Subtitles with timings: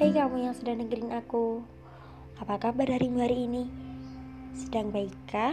[0.00, 1.60] Hai kamu yang sedang dengerin aku
[2.40, 3.68] Apa kabar harimu hari ini?
[4.56, 5.52] Sedang baikkah?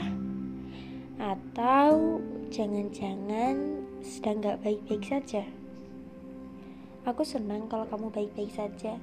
[1.20, 5.43] Atau jangan-jangan sedang gak baik-baik saja?
[7.04, 8.96] Aku senang kalau kamu baik-baik saja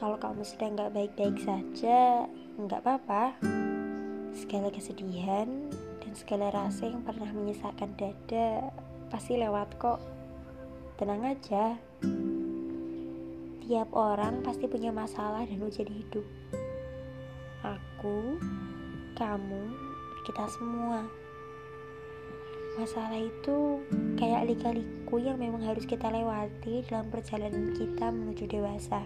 [0.00, 2.24] Kalau kamu sedang gak baik-baik saja
[2.64, 3.36] Gak apa-apa
[4.32, 5.68] Segala kesedihan
[6.00, 8.72] dan segala rasa yang pernah menyesakkan dada
[9.12, 10.00] Pasti lewat kok
[10.96, 11.76] Tenang aja
[13.68, 16.24] Tiap orang pasti punya masalah dan ujian hidup.
[17.60, 18.40] Aku,
[19.12, 19.64] kamu,
[20.24, 21.04] kita semua.
[22.80, 23.84] Masalah itu
[24.16, 29.04] kayak lika-liku yang memang harus kita lewati dalam perjalanan kita menuju dewasa.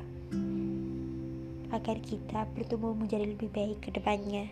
[1.74, 4.46] Agar kita bertumbuh menjadi lebih baik ke depannya.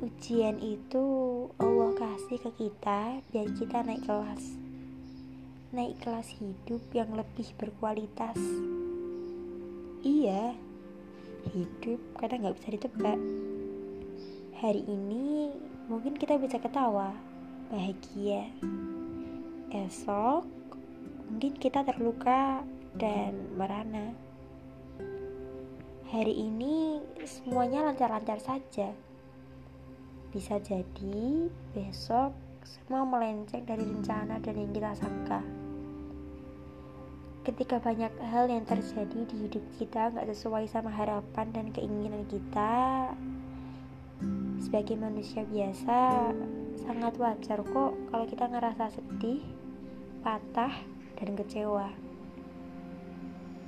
[0.00, 1.04] Ujian itu
[1.60, 4.63] Allah kasih ke kita biar kita naik kelas
[5.74, 8.38] naik kelas hidup yang lebih berkualitas.
[10.06, 10.54] Iya,
[11.50, 13.18] hidup kadang nggak bisa ditebak.
[14.62, 15.50] Hari ini
[15.90, 17.10] mungkin kita bisa ketawa,
[17.74, 18.46] bahagia.
[19.74, 20.46] Esok
[21.26, 22.62] mungkin kita terluka
[22.94, 24.14] dan merana.
[26.14, 28.94] Hari ini semuanya lancar-lancar saja.
[30.30, 32.30] Bisa jadi besok
[32.62, 35.63] semua melenceng dari rencana dan yang kita sangka
[37.44, 43.12] ketika banyak hal yang terjadi di hidup kita nggak sesuai sama harapan dan keinginan kita
[44.64, 46.32] sebagai manusia biasa
[46.80, 49.44] sangat wajar kok kalau kita ngerasa sedih
[50.24, 50.72] patah
[51.20, 51.92] dan kecewa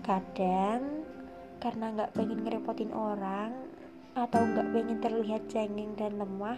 [0.08, 1.04] kadang
[1.60, 3.52] karena nggak pengen ngerepotin orang
[4.16, 6.56] atau nggak pengen terlihat cengeng dan lemah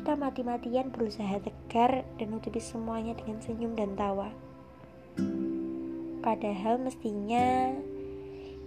[0.00, 4.49] kita mati-matian berusaha tegar dan nutupi semuanya dengan senyum dan tawa.
[6.20, 7.72] Padahal mestinya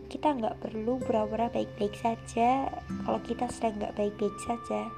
[0.09, 2.69] kita nggak perlu pura-pura baik-baik saja
[3.05, 4.89] kalau kita sedang nggak baik-baik saja.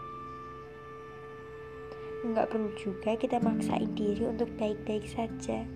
[2.24, 5.68] Nggak perlu juga kita maksain diri untuk baik-baik saja.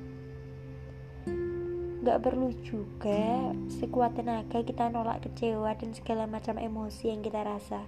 [2.00, 7.84] Nggak perlu juga sekuat tenaga kita nolak kecewa dan segala macam emosi yang kita rasa.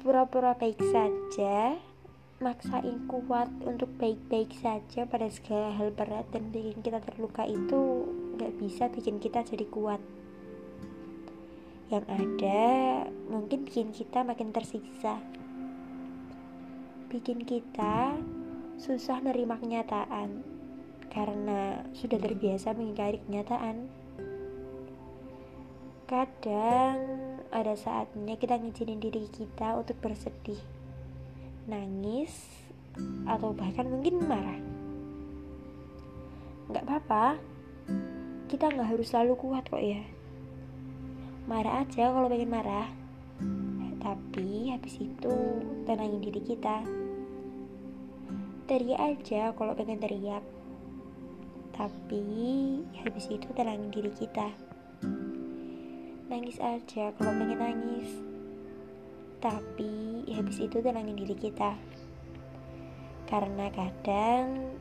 [0.00, 1.76] Pura-pura baik saja
[2.40, 8.08] maksain kuat untuk baik-baik saja pada segala hal berat dan bikin kita terluka itu
[8.40, 10.00] gak bisa bikin kita jadi kuat.
[11.92, 12.62] Yang ada
[13.28, 15.20] mungkin bikin kita makin tersiksa.
[17.12, 18.16] Bikin kita
[18.80, 20.40] susah nerima kenyataan
[21.12, 23.84] karena sudah terbiasa mengingkari kenyataan.
[26.08, 26.96] Kadang
[27.52, 30.79] ada saatnya kita ngizinin diri kita untuk bersedih
[31.70, 32.50] nangis,
[33.30, 34.58] atau bahkan mungkin marah.
[36.66, 37.38] Nggak apa-apa,
[38.50, 40.02] kita nggak harus selalu kuat kok ya.
[41.46, 42.90] Marah aja kalau pengen marah,
[44.02, 45.34] tapi habis itu
[45.86, 46.82] tenangin diri kita.
[48.66, 50.42] Teriak aja kalau pengen teriak,
[51.74, 52.22] tapi
[53.02, 54.50] habis itu tenangin diri kita.
[56.30, 58.29] Nangis aja kalau pengen nangis
[59.40, 61.74] tapi habis itu tenangin diri kita.
[63.24, 64.76] Karena kadang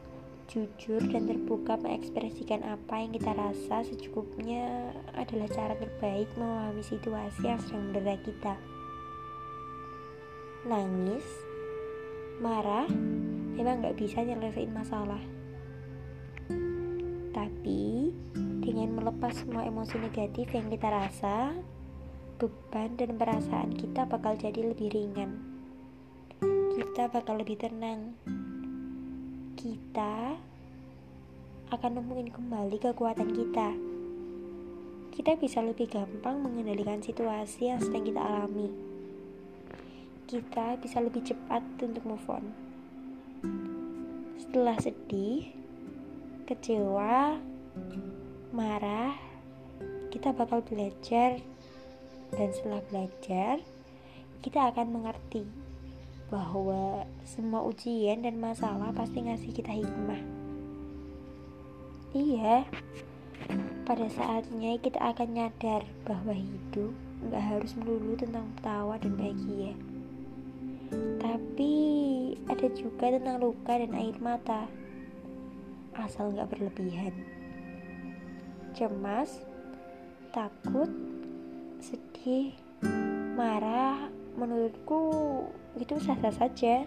[0.50, 7.62] jujur dan terbuka mengekspresikan apa yang kita rasa secukupnya adalah cara terbaik memahami situasi yang
[7.62, 8.54] sedang mendera kita.
[10.68, 11.24] Nangis
[12.44, 12.90] marah
[13.56, 15.22] memang gak bisa nyelesain masalah.
[17.30, 18.12] Tapi
[18.66, 21.54] dengan melepas semua emosi negatif yang kita rasa
[22.40, 25.44] beban dan perasaan kita bakal jadi lebih ringan.
[26.72, 28.16] Kita bakal lebih tenang.
[29.60, 30.40] Kita
[31.68, 33.70] akan nemuin kembali kekuatan kita.
[35.12, 38.72] Kita bisa lebih gampang mengendalikan situasi yang sedang kita alami.
[40.24, 42.46] Kita bisa lebih cepat untuk move on.
[44.40, 45.52] Setelah sedih,
[46.48, 47.36] kecewa,
[48.56, 49.12] marah,
[50.08, 51.44] kita bakal belajar
[52.36, 53.62] dan setelah belajar
[54.40, 55.46] kita akan mengerti
[56.30, 60.22] bahwa semua ujian dan masalah pasti ngasih kita hikmah.
[62.14, 62.66] Iya
[63.90, 66.94] pada saatnya kita akan nyadar bahwa hidup
[67.26, 69.74] nggak harus melulu tentang tawa dan bahagia.
[71.18, 71.74] Tapi
[72.46, 74.70] ada juga tentang luka dan air mata
[75.98, 77.18] asal nggak berlebihan.
[78.78, 79.42] Cemas
[80.30, 81.09] takut
[81.80, 82.52] sedih,
[83.40, 85.02] marah, menurutku
[85.80, 86.84] itu sah-sah saja.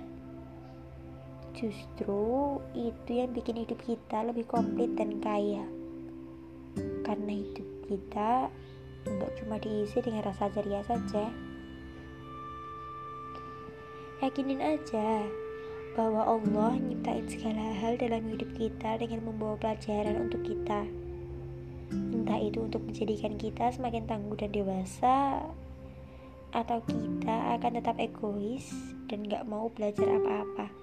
[1.53, 5.65] Justru itu yang bikin hidup kita lebih komplit dan kaya.
[7.05, 8.49] Karena hidup kita
[9.05, 11.29] nggak cuma diisi dengan rasa ceria saja.
[14.23, 15.27] Yakinin aja
[15.99, 21.01] bahwa Allah nyiptain segala hal dalam hidup kita dengan membawa pelajaran untuk kita.
[21.93, 25.44] Entah itu untuk menjadikan kita semakin tangguh dan dewasa,
[26.53, 28.69] atau kita akan tetap egois
[29.09, 30.81] dan gak mau belajar apa-apa.